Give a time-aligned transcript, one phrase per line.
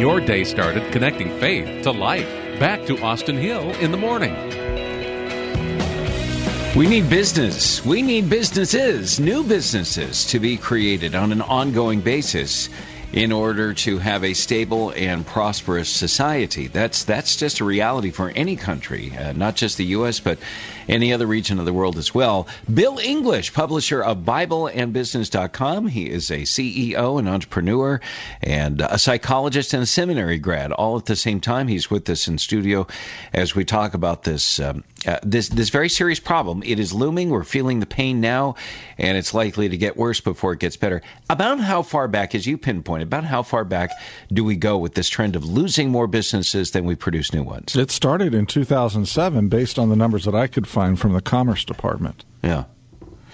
[0.00, 2.26] your day started connecting faith to life.
[2.58, 4.34] Back to Austin Hill in the morning.
[6.74, 7.84] We need business.
[7.84, 12.70] We need businesses, new businesses to be created on an ongoing basis
[13.12, 16.68] in order to have a stable and prosperous society.
[16.68, 20.38] That's that's just a reality for any country, uh, not just the U.S., but
[20.88, 22.46] any other region of the world as well.
[22.72, 25.88] Bill English, publisher of BibleandBusiness.com.
[25.88, 28.00] He is a CEO, an entrepreneur,
[28.42, 31.68] and a psychologist and a seminary grad, all at the same time.
[31.68, 32.86] He's with us in studio
[33.32, 36.62] as we talk about this um, uh, this this very serious problem.
[36.64, 37.30] It is looming.
[37.30, 38.54] We're feeling the pain now,
[38.98, 41.02] and it's likely to get worse before it gets better.
[41.28, 42.58] About how far back, as you
[43.00, 43.90] pinpointed, about how far back
[44.32, 47.76] do we go with this trend of losing more businesses than we produce new ones?
[47.76, 51.64] It started in 2007, based on the numbers that I could find from the Commerce
[51.64, 52.24] Department.
[52.42, 52.64] Yeah.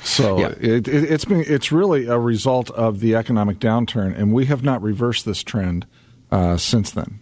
[0.02, 0.54] So yeah.
[0.60, 4.62] It, it, it's been it's really a result of the economic downturn, and we have
[4.62, 5.86] not reversed this trend
[6.30, 7.20] uh, since then.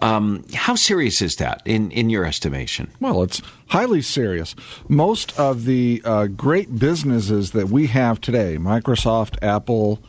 [0.00, 2.90] Um, how serious is that in, in your estimation?
[3.00, 4.54] Well, it's highly serious.
[4.88, 10.00] Most of the uh, great businesses that we have today, Microsoft, Apple,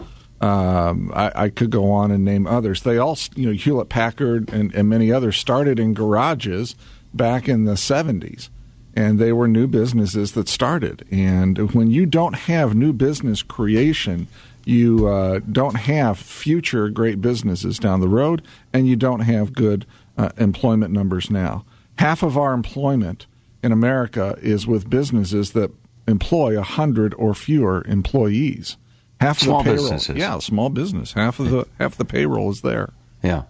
[0.41, 2.81] um, I, I, could go on and name others.
[2.81, 6.75] They all, you know, Hewlett Packard and, and many others started in garages
[7.13, 8.49] back in the 70s.
[8.95, 11.05] And they were new businesses that started.
[11.11, 14.27] And when you don't have new business creation,
[14.65, 18.41] you uh, don't have future great businesses down the road,
[18.73, 19.85] and you don't have good
[20.17, 21.65] uh, employment numbers now.
[21.99, 23.27] Half of our employment
[23.63, 25.71] in America is with businesses that
[26.07, 28.77] employ a hundred or fewer employees.
[29.21, 30.17] Half small of the payroll, businesses.
[30.17, 31.13] yeah, small business.
[31.13, 32.91] Half of the half the payroll is there.
[33.23, 33.43] Yeah.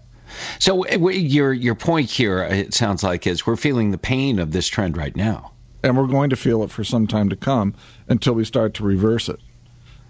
[0.59, 4.67] So your your point here, it sounds like, is we're feeling the pain of this
[4.67, 5.52] trend right now,
[5.83, 7.73] and we're going to feel it for some time to come
[8.08, 9.39] until we start to reverse it.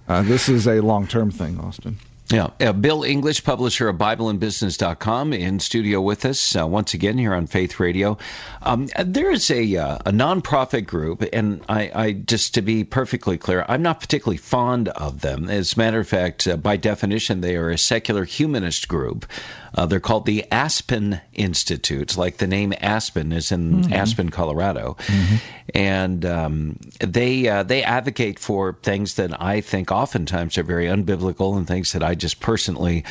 [0.07, 1.97] Uh, this is a long term thing, Austin.
[2.31, 2.49] Yeah.
[2.61, 7.45] Uh, Bill English, publisher of BibleandBusiness.com, in studio with us uh, once again here on
[7.45, 8.17] Faith Radio.
[8.61, 13.37] Um, there is a, uh, a nonprofit group, and I, I, just to be perfectly
[13.37, 15.49] clear, I'm not particularly fond of them.
[15.49, 19.25] As a matter of fact, uh, by definition, they are a secular humanist group.
[19.73, 23.93] Uh, they're called the Aspen Institute, like the name Aspen is in mm-hmm.
[23.93, 25.35] Aspen, Colorado, mm-hmm.
[25.73, 31.55] and um, they uh, they advocate for things that I think oftentimes are very unbiblical
[31.57, 33.03] and things that I just personally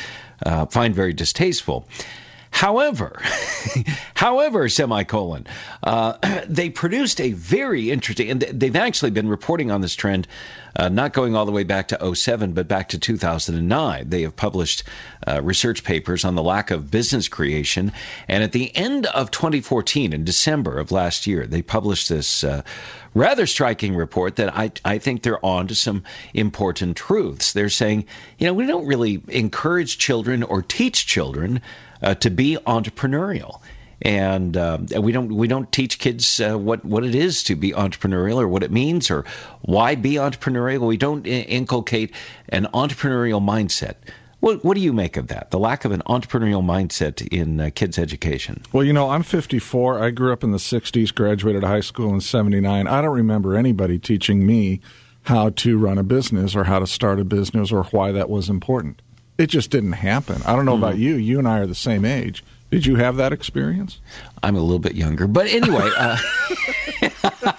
[0.45, 1.87] uh, find very distasteful.
[2.51, 3.21] However,
[4.13, 5.47] however, semicolon,
[5.83, 10.27] uh, they produced a very interesting, and they've actually been reporting on this trend,
[10.75, 14.09] uh, not going all the way back to 07, but back to 2009.
[14.09, 14.83] They have published
[15.27, 17.91] uh, research papers on the lack of business creation.
[18.27, 22.61] And at the end of 2014, in December of last year, they published this uh,
[23.13, 27.53] rather striking report that I, I think they're on to some important truths.
[27.53, 28.05] They're saying,
[28.37, 31.61] you know, we don't really encourage children or teach children
[32.01, 33.59] uh, to be entrepreneurial.
[34.03, 37.71] And uh, we don't we don't teach kids uh, what what it is to be
[37.71, 39.25] entrepreneurial or what it means or
[39.61, 40.87] why be entrepreneurial.
[40.87, 42.11] We don't inculcate
[42.49, 43.97] an entrepreneurial mindset.
[44.41, 45.51] What, what do you make of that?
[45.51, 48.63] The lack of an entrepreneurial mindset in uh, kids' education.
[48.73, 50.03] Well, you know, I'm 54.
[50.03, 52.87] I grew up in the 60s, graduated high school in 79.
[52.87, 54.81] I don't remember anybody teaching me
[55.23, 58.49] how to run a business or how to start a business or why that was
[58.49, 59.03] important.
[59.37, 60.41] It just didn't happen.
[60.43, 60.83] I don't know mm-hmm.
[60.83, 61.15] about you.
[61.15, 62.43] You and I are the same age.
[62.71, 63.99] Did you have that experience?
[64.41, 65.87] I'm a little bit younger, but anyway.
[65.95, 66.17] Uh,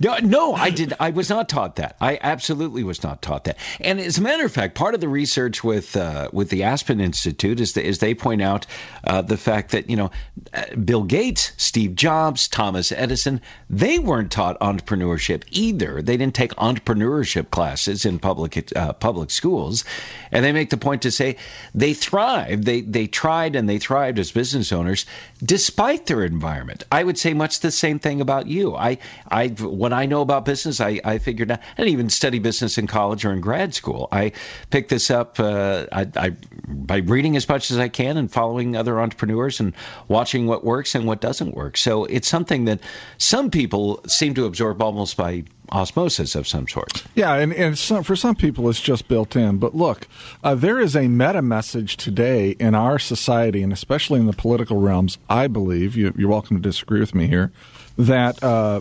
[0.00, 0.92] No, no, I did.
[1.00, 1.96] I was not taught that.
[2.00, 3.58] I absolutely was not taught that.
[3.80, 7.00] And as a matter of fact, part of the research with uh, with the Aspen
[7.00, 8.66] Institute is, the, is they point out
[9.04, 10.10] uh, the fact that you know
[10.54, 16.00] uh, Bill Gates, Steve Jobs, Thomas Edison, they weren't taught entrepreneurship either.
[16.00, 19.84] They didn't take entrepreneurship classes in public uh, public schools,
[20.30, 21.36] and they make the point to say
[21.74, 22.64] they thrived.
[22.64, 25.06] They they tried and they thrived as business owners
[25.42, 26.84] despite their environment.
[26.92, 28.76] I would say much the same thing about you.
[28.76, 28.98] I
[29.30, 29.48] I
[29.92, 31.60] I know about business, I, I figured out.
[31.60, 34.08] I didn't even study business in college or in grad school.
[34.12, 34.32] I
[34.70, 36.30] picked this up uh, I, I,
[36.66, 39.74] by reading as much as I can and following other entrepreneurs and
[40.08, 41.76] watching what works and what doesn't work.
[41.76, 42.80] So it's something that
[43.18, 47.04] some people seem to absorb almost by osmosis of some sort.
[47.14, 49.58] Yeah, and, and some, for some people it's just built in.
[49.58, 50.08] But look,
[50.42, 54.80] uh, there is a meta message today in our society, and especially in the political
[54.80, 57.52] realms, I believe, you, are welcome to disagree with me here,
[57.96, 58.80] that uh,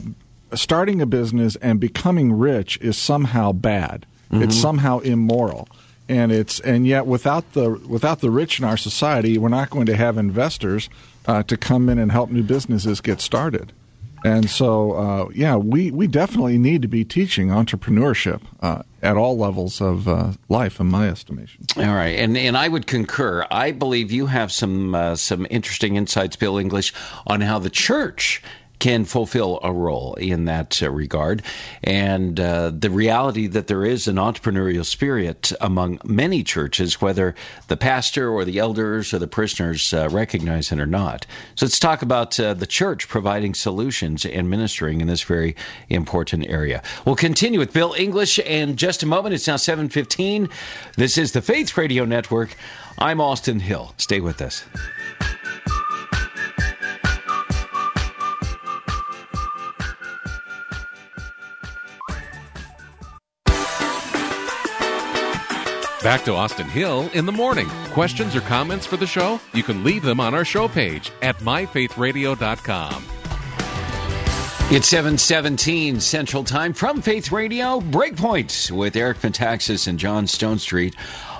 [0.54, 4.06] starting a business and becoming rich is somehow bad.
[4.32, 4.44] Mm-hmm.
[4.44, 5.68] It's somehow immoral.
[6.10, 9.88] And it's and yet without the without the rich in our society, we're not going
[9.88, 10.90] to have investors
[11.26, 13.74] uh, to come in and help new businesses get started.
[14.24, 19.38] And so, uh, yeah, we, we definitely need to be teaching entrepreneurship uh, at all
[19.38, 21.66] levels of uh, life, in my estimation.
[21.78, 23.46] All right, and and I would concur.
[23.52, 26.94] I believe you have some uh, some interesting insights, Bill English,
[27.28, 28.42] on how the church
[28.80, 31.42] can fulfill a role in that uh, regard.
[31.84, 37.36] And uh, the reality that there is an entrepreneurial spirit among many churches, whether
[37.68, 41.26] the pastor or the elders or the prisoners uh, recognize it or not.
[41.56, 45.56] So let's talk about uh, the church providing solutions and ministering in this very
[45.90, 46.84] important area.
[47.06, 49.36] We'll continue with Bill English in just a moment.
[49.36, 50.50] It's now 7:15.
[50.96, 52.56] This is the Faith Radio Network.
[53.00, 53.94] I'm Austin Hill.
[53.98, 54.64] Stay with us.
[66.08, 67.68] Back to Austin Hill in the morning.
[67.92, 69.42] Questions or comments for the show?
[69.54, 73.04] You can leave them on our show page at myfaithradio.com.
[74.72, 80.96] It's 717 Central Time from Faith Radio, Breakpoint with Eric Metaxas and John Stonestreet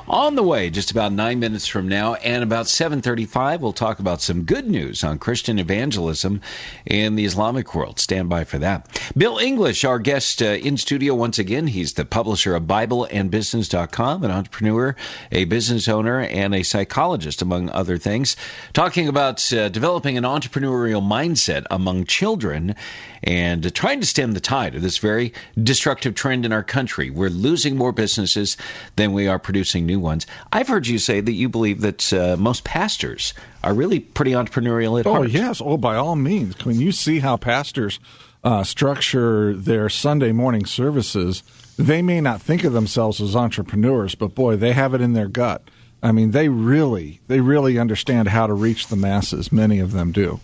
[0.10, 4.22] on the way just about nine minutes from now and about 7.35 we'll talk about
[4.22, 6.42] some good news on christian evangelism
[6.86, 8.00] in the islamic world.
[8.00, 9.02] Stand by for that.
[9.18, 11.68] Bill english our guest uh, in studio once again.
[11.68, 14.96] He's the publisher of bibleandbusiness.com an entrepreneur
[15.32, 18.38] a business owner and a psychologist among other things
[18.74, 22.76] talking about uh, developing an entrepreneurial mindset among children
[23.24, 27.10] and trying to stem the tide of this very destructive trend in our country.
[27.10, 28.58] We're losing more businesses
[28.96, 30.26] than we are producing new ones.
[30.52, 33.34] I've heard you say that you believe that uh, most pastors
[33.64, 35.26] are really pretty entrepreneurial at oh, heart.
[35.26, 35.62] Oh, yes.
[35.64, 36.66] Oh, by all means.
[36.66, 38.00] When you see how pastors
[38.44, 41.44] uh, structure their Sunday morning services,
[41.78, 45.28] they may not think of themselves as entrepreneurs, but boy, they have it in their
[45.28, 45.64] gut.
[46.02, 49.52] I mean, they really, they really understand how to reach the masses.
[49.52, 50.40] Many of them do.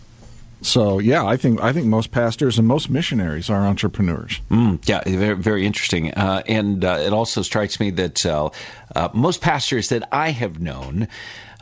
[0.63, 4.39] So yeah, I think I think most pastors and most missionaries are entrepreneurs.
[4.49, 6.11] Mm, yeah, very very interesting.
[6.13, 8.49] Uh, and uh, it also strikes me that uh,
[8.95, 11.07] uh most pastors that I have known,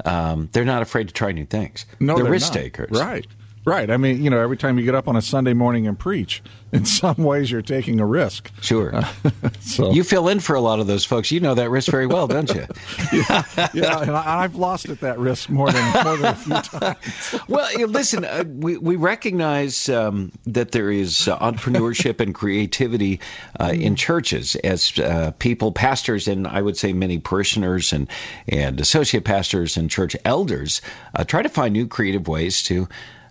[0.05, 1.85] um, they're not afraid to try new things.
[1.99, 2.61] No, they're, they're risk not.
[2.61, 2.91] takers.
[2.91, 3.25] Right.
[3.63, 3.91] Right.
[3.91, 6.41] I mean, you know, every time you get up on a Sunday morning and preach,
[6.71, 8.49] in some ways you're taking a risk.
[8.61, 8.95] Sure.
[8.95, 9.05] Uh,
[9.59, 11.31] so you fill in for a lot of those folks.
[11.31, 12.65] You know that risk very well, don't you?
[13.13, 13.43] yeah,
[13.73, 14.01] yeah.
[14.01, 17.35] And I, have lost at that risk more than more than a few times.
[17.49, 23.19] well, listen, uh, we we recognize um, that there is uh, entrepreneurship and creativity
[23.59, 28.07] uh, in churches as uh, people, pastors, and I would say many parishioners and
[28.47, 30.81] and associate pastors and church elders
[31.15, 32.87] uh, try to find new creative ways to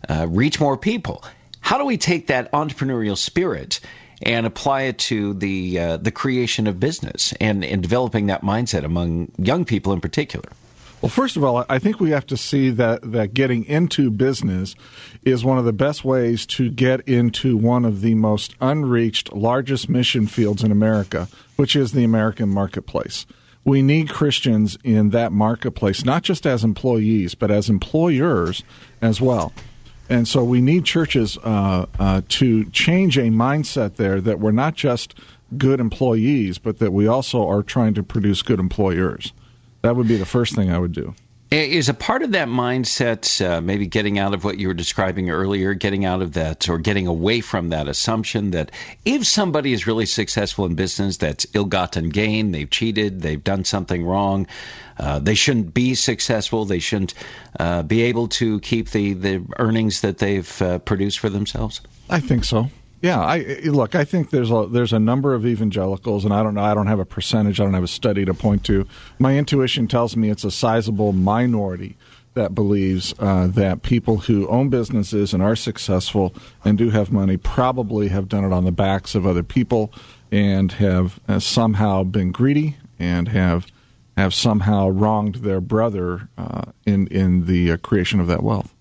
[0.09, 1.25] uh, reach more people.
[1.61, 3.81] How do we take that entrepreneurial spirit
[4.23, 8.85] and apply it to the uh, the creation of business and, and developing that mindset
[8.85, 10.49] among young people in particular?
[11.01, 14.75] Well, first of all, I think we have to see that, that getting into business
[15.23, 19.89] is one of the best ways to get into one of the most unreached, largest
[19.89, 21.27] mission fields in America,
[21.57, 23.25] which is the American marketplace.
[23.65, 28.63] We need Christians in that marketplace, not just as employees, but as employers
[29.01, 29.55] as well.
[30.11, 34.75] And so we need churches uh, uh, to change a mindset there that we're not
[34.75, 35.15] just
[35.57, 39.33] good employees, but that we also are trying to produce good employers.
[39.83, 41.15] That would be the first thing I would do.
[41.53, 45.31] Is a part of that mindset uh, maybe getting out of what you were describing
[45.31, 48.71] earlier, getting out of that or getting away from that assumption that
[49.05, 53.65] if somebody is really successful in business, that's ill gotten gain, they've cheated, they've done
[53.65, 54.47] something wrong,
[55.01, 56.65] uh, they shouldn't be successful.
[56.65, 57.15] They shouldn't
[57.59, 61.81] uh, be able to keep the, the earnings that they've uh, produced for themselves.
[62.09, 62.71] I think so.
[63.03, 63.95] Yeah, I look.
[63.95, 66.63] I think there's a there's a number of evangelicals, and I don't know.
[66.63, 67.59] I don't have a percentage.
[67.59, 68.87] I don't have a study to point to.
[69.19, 71.97] My intuition tells me it's a sizable minority
[72.35, 77.39] that believes uh, that people who own businesses and are successful and do have money
[77.39, 79.93] probably have done it on the backs of other people
[80.31, 83.67] and have uh, somehow been greedy and have
[84.17, 88.75] have somehow wronged their brother uh, in in the uh, creation of that wealth.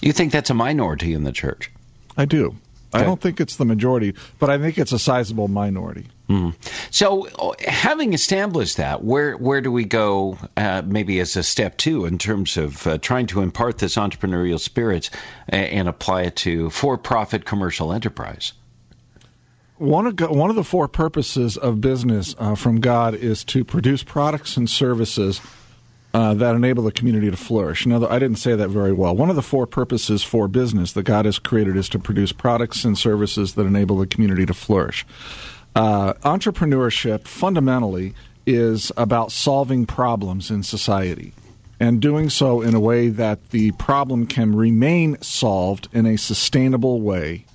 [0.00, 1.70] You think that's a minority in the church?
[2.16, 2.56] I do.
[2.94, 3.02] Okay.
[3.02, 6.08] I don't think it's the majority, but I think it's a sizable minority.
[6.28, 6.54] Mm.
[6.90, 10.36] So, uh, having established that, where where do we go?
[10.56, 14.60] Uh, maybe as a step two in terms of uh, trying to impart this entrepreneurial
[14.60, 15.08] spirit
[15.48, 18.52] and, and apply it to for-profit commercial enterprise
[19.82, 24.04] one of one of the four purposes of business uh, from God is to produce
[24.04, 25.40] products and services
[26.14, 27.84] uh, that enable the community to flourish.
[27.84, 29.16] Now, I didn't say that very well.
[29.16, 32.84] One of the four purposes for business that God has created is to produce products
[32.84, 35.04] and services that enable the community to flourish.
[35.74, 38.14] Uh, entrepreneurship fundamentally
[38.46, 41.32] is about solving problems in society
[41.80, 47.00] and doing so in a way that the problem can remain solved in a sustainable
[47.00, 47.46] way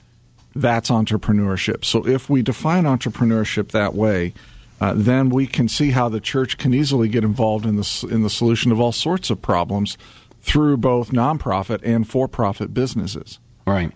[0.61, 1.85] that's entrepreneurship.
[1.85, 4.33] So if we define entrepreneurship that way,
[4.79, 8.23] uh, then we can see how the church can easily get involved in the in
[8.23, 9.97] the solution of all sorts of problems
[10.41, 13.39] through both nonprofit and for-profit businesses.
[13.65, 13.91] Right.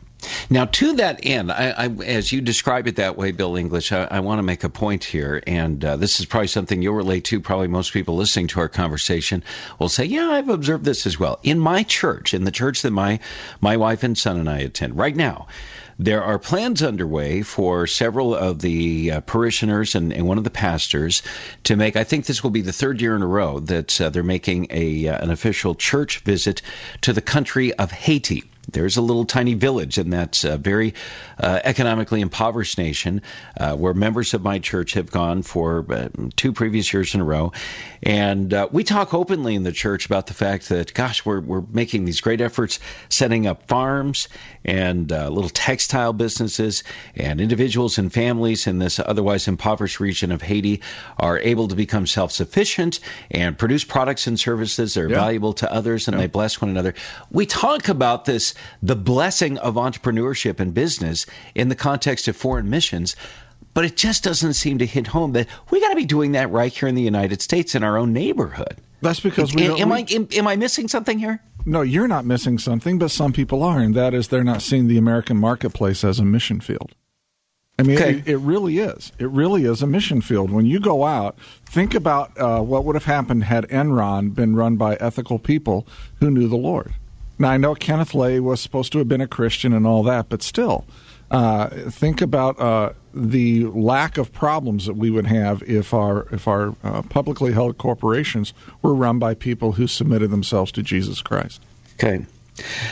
[0.50, 4.06] Now, to that end, I, I, as you describe it that way, Bill English, I,
[4.12, 7.24] I want to make a point here, and uh, this is probably something you'll relate
[7.26, 7.40] to.
[7.40, 9.44] Probably most people listening to our conversation
[9.80, 12.92] will say, "Yeah, I've observed this as well." In my church, in the church that
[12.92, 13.20] my
[13.62, 15.48] my wife and son and I attend right now,
[15.98, 20.50] there are plans underway for several of the uh, parishioners and, and, one of the
[20.50, 21.22] pastors
[21.64, 21.96] to make.
[21.96, 24.68] I think this will be the third year in a row that uh, they're making
[24.72, 26.62] a uh, an official church visit
[27.02, 28.51] to the country of Haiti.
[28.74, 30.94] There's a little tiny village in that uh, very
[31.40, 33.22] uh, economically impoverished nation
[33.60, 37.24] uh, where members of my church have gone for uh, two previous years in a
[37.24, 37.52] row.
[38.04, 41.64] And uh, we talk openly in the church about the fact that, gosh, we're, we're
[41.72, 44.28] making these great efforts setting up farms
[44.66, 46.84] and uh, little textile businesses,
[47.16, 50.82] and individuals and families in this otherwise impoverished region of Haiti
[51.18, 53.00] are able to become self sufficient
[53.32, 55.16] and produce products and services that are yeah.
[55.16, 56.22] valuable to others and yeah.
[56.22, 56.94] they bless one another.
[57.32, 61.26] We talk about this, the blessing of entrepreneurship and business
[61.56, 63.16] in the context of foreign missions
[63.74, 66.50] but it just doesn't seem to hit home that we got to be doing that
[66.52, 68.78] right here in the United States in our own neighborhood.
[69.02, 69.66] That's because we.
[69.80, 71.42] Am, we, I am, am, I missing something here?
[71.66, 74.88] No, you're not missing something, but some people are, and that is they're not seeing
[74.88, 76.94] the American marketplace as a mission field.
[77.80, 78.18] I mean, okay.
[78.18, 79.12] it, it, really is.
[79.18, 80.52] It really is a mission field.
[80.52, 84.76] When you go out, think about uh, what would have happened had Enron been run
[84.76, 85.88] by ethical people
[86.20, 86.94] who knew the Lord.
[87.42, 90.30] Now, I know Kenneth Lay was supposed to have been a Christian and all that,
[90.30, 90.86] but still,
[91.32, 96.48] uh, think about uh, the lack of problems that we would have if our if
[96.48, 101.62] our uh, publicly held corporations were run by people who submitted themselves to Jesus Christ.
[101.94, 102.26] Okay.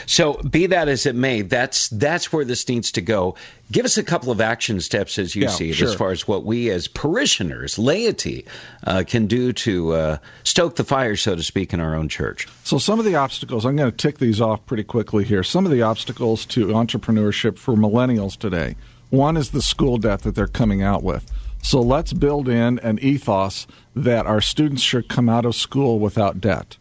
[0.06, 3.36] So, be that as it may, that's that's where this needs to go.
[3.72, 5.90] Give us a couple of action steps as you yeah, see it, sure.
[5.90, 8.46] as far as what we as parishioners, laity,
[8.88, 12.48] uh, can do to uh, stoke the fire, so to speak, in our own church.
[12.64, 15.44] So, some of the obstacles, I'm going to tick these off pretty quickly here.
[15.44, 18.76] Some of the obstacles to entrepreneurship for millennials today.
[19.10, 21.30] One is the school debt that they're coming out with.
[21.62, 26.40] So, let's build in an ethos that our students should come out of school without
[26.40, 26.78] debt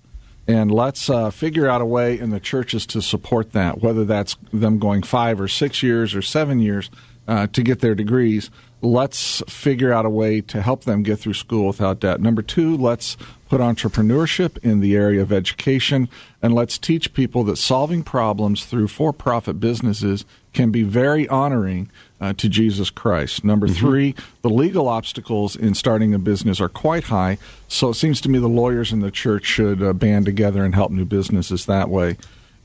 [0.49, 4.37] and let's uh, figure out a way in the churches to support that, whether that's
[4.51, 6.91] them going five or six years or seven years
[7.29, 8.51] uh, to get their degrees.
[8.81, 12.23] Let's figure out a way to help them get through school without debt.
[12.23, 13.19] Number two, let's
[13.51, 16.09] put entrepreneurship in the area of education,
[16.41, 20.25] and let's teach people that solving problems through for profit businesses
[20.55, 21.91] can be very honoring
[22.21, 23.45] uh, to Jesus Christ.
[23.45, 23.87] Number mm-hmm.
[23.87, 27.39] three, the legal obstacles in starting a business are quite high.
[27.69, 30.75] So it seems to me the lawyers in the church should uh, band together and
[30.75, 32.17] help new businesses that way.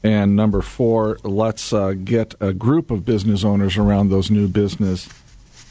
[0.04, 5.08] And number four, let's uh, get a group of business owners around those new business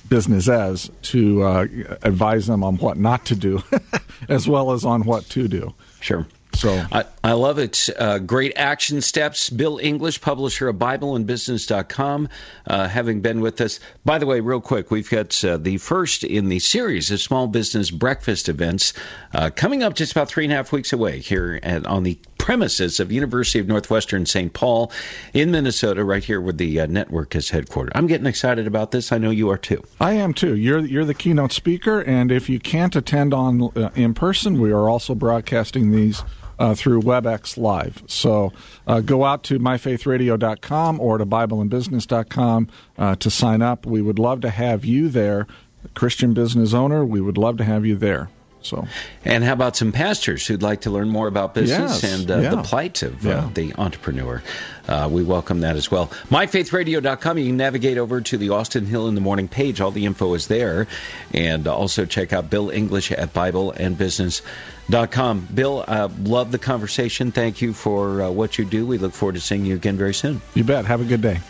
[0.08, 1.66] businesses to uh,
[2.02, 3.62] advise them on what not to do,
[4.28, 5.74] as well as on what to do.
[6.00, 6.26] Sure.
[6.54, 7.88] So I, I love it.
[7.98, 9.50] Uh, great action steps.
[9.50, 12.28] Bill English, publisher of BibleandBusiness.com,
[12.66, 13.80] uh, having been with us.
[14.04, 17.46] By the way, real quick, we've got uh, the first in the series of small
[17.46, 18.92] business breakfast events
[19.34, 22.18] uh, coming up just about three and a half weeks away here at, on the
[22.38, 24.52] premises of University of Northwestern St.
[24.52, 24.90] Paul
[25.32, 27.92] in Minnesota, right here where the uh, network is headquartered.
[27.94, 29.12] I'm getting excited about this.
[29.12, 29.82] I know you are too.
[30.00, 30.56] I am too.
[30.56, 34.72] You're you're the keynote speaker, and if you can't attend on uh, in person, we
[34.72, 36.24] are also broadcasting these
[36.62, 38.04] uh, through WebEx Live.
[38.06, 38.52] So
[38.86, 43.84] uh, go out to myfaithradio.com or to BibleandBusiness.com uh, to sign up.
[43.84, 45.48] We would love to have you there,
[45.94, 47.04] Christian business owner.
[47.04, 48.30] We would love to have you there.
[48.62, 48.86] So,
[49.24, 52.38] and how about some pastors who'd like to learn more about business yes, and uh,
[52.38, 52.50] yeah.
[52.50, 54.42] the plight of uh, the entrepreneur?
[54.88, 56.08] Uh, we welcome that as well.
[56.30, 57.38] MyFaithRadio.com.
[57.38, 59.80] You can navigate over to the Austin Hill in the Morning page.
[59.80, 60.86] All the info is there,
[61.32, 65.48] and also check out Bill English at BibleandBusiness.com.
[65.54, 67.32] Bill, uh, love the conversation.
[67.32, 68.86] Thank you for uh, what you do.
[68.86, 70.40] We look forward to seeing you again very soon.
[70.54, 70.84] You bet.
[70.86, 71.40] Have a good day.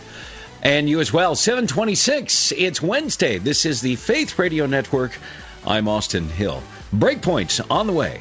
[0.62, 1.34] And you as well.
[1.34, 2.52] 726.
[2.52, 3.38] It's Wednesday.
[3.38, 5.18] This is the Faith Radio Network.
[5.66, 6.62] I'm Austin Hill.
[6.92, 8.18] Breakpoints on the way.